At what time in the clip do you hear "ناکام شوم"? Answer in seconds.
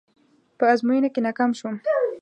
1.25-1.75